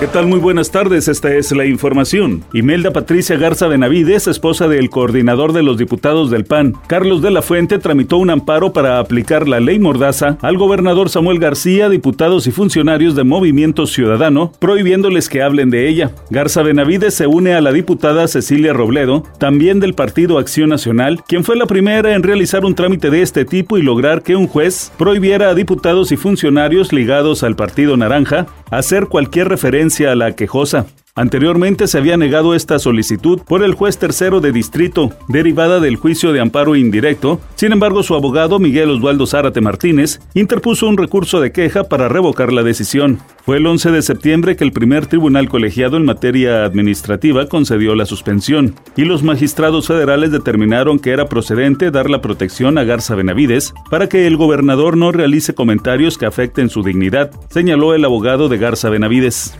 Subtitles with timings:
[0.00, 0.28] ¿Qué tal?
[0.28, 2.44] Muy buenas tardes, esta es la información.
[2.52, 7.42] Imelda Patricia Garza Benavides, esposa del coordinador de los diputados del PAN, Carlos de la
[7.42, 12.52] Fuente, tramitó un amparo para aplicar la ley Mordaza al gobernador Samuel García, diputados y
[12.52, 16.12] funcionarios de Movimiento Ciudadano, prohibiéndoles que hablen de ella.
[16.30, 21.42] Garza Benavides se une a la diputada Cecilia Robledo, también del Partido Acción Nacional, quien
[21.42, 24.92] fue la primera en realizar un trámite de este tipo y lograr que un juez
[24.96, 30.86] prohibiera a diputados y funcionarios ligados al Partido Naranja hacer cualquier referencia a la quejosa.
[31.18, 36.32] Anteriormente se había negado esta solicitud por el juez tercero de distrito, derivada del juicio
[36.32, 37.40] de amparo indirecto.
[37.56, 42.52] Sin embargo, su abogado, Miguel Osvaldo Zárate Martínez, interpuso un recurso de queja para revocar
[42.52, 43.18] la decisión.
[43.44, 48.06] Fue el 11 de septiembre que el primer tribunal colegiado en materia administrativa concedió la
[48.06, 53.74] suspensión, y los magistrados federales determinaron que era procedente dar la protección a Garza Benavides
[53.90, 58.58] para que el gobernador no realice comentarios que afecten su dignidad, señaló el abogado de
[58.58, 59.58] Garza Benavides.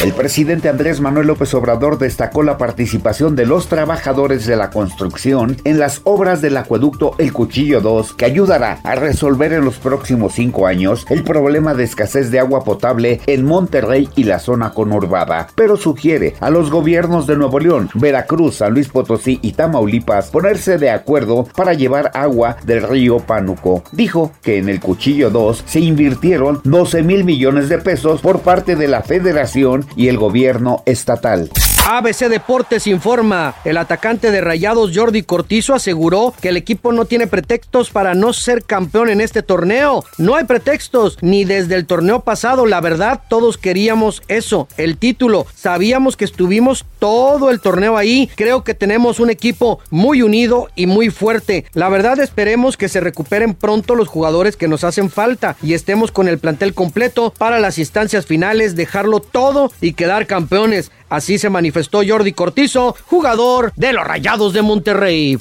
[0.00, 5.56] El presidente Andrés Manuel López Obrador destacó la participación de los trabajadores de la construcción
[5.64, 10.34] en las obras del acueducto El Cuchillo 2, que ayudará a resolver en los próximos
[10.34, 15.48] cinco años el problema de escasez de agua potable en Monterrey y la zona conurbada.
[15.56, 20.78] Pero sugiere a los gobiernos de Nuevo León, Veracruz, San Luis Potosí y Tamaulipas ponerse
[20.78, 23.82] de acuerdo para llevar agua del río Pánuco.
[23.90, 28.76] Dijo que en el Cuchillo 2 se invirtieron 12 mil millones de pesos por parte
[28.76, 31.50] de la Federación y el gobierno estatal.
[31.90, 37.26] ABC Deportes informa, el atacante de Rayados Jordi Cortizo aseguró que el equipo no tiene
[37.26, 40.04] pretextos para no ser campeón en este torneo.
[40.18, 45.46] No hay pretextos, ni desde el torneo pasado, la verdad todos queríamos eso, el título.
[45.54, 48.28] Sabíamos que estuvimos todo el torneo ahí.
[48.36, 51.64] Creo que tenemos un equipo muy unido y muy fuerte.
[51.72, 56.12] La verdad esperemos que se recuperen pronto los jugadores que nos hacen falta y estemos
[56.12, 60.90] con el plantel completo para las instancias finales, dejarlo todo y quedar campeones.
[61.08, 61.48] Así se
[61.78, 65.38] manifestó Jordi Cortizo, jugador de los Rayados de Monterrey.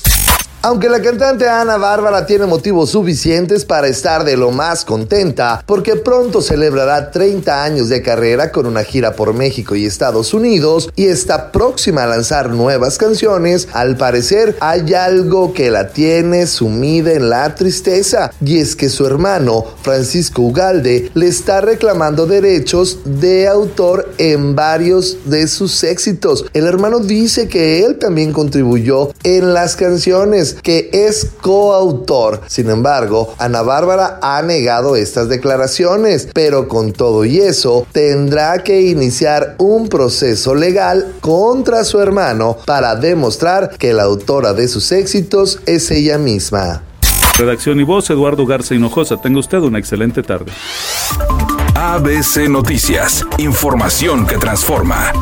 [0.68, 5.96] Aunque la cantante Ana Bárbara tiene motivos suficientes para estar de lo más contenta, porque
[5.96, 11.06] pronto celebrará 30 años de carrera con una gira por México y Estados Unidos y
[11.06, 17.30] está próxima a lanzar nuevas canciones, al parecer hay algo que la tiene sumida en
[17.30, 24.12] la tristeza, y es que su hermano, Francisco Ugalde, le está reclamando derechos de autor
[24.18, 26.46] en varios de sus éxitos.
[26.54, 32.42] El hermano dice que él también contribuyó en las canciones que es coautor.
[32.48, 38.82] Sin embargo, Ana Bárbara ha negado estas declaraciones, pero con todo y eso, tendrá que
[38.82, 45.60] iniciar un proceso legal contra su hermano para demostrar que la autora de sus éxitos
[45.66, 46.84] es ella misma.
[47.38, 49.18] Redacción y voz, Eduardo Garza Hinojosa.
[49.18, 50.52] Tenga usted una excelente tarde.
[51.76, 55.14] ABC Noticias, información que transforma.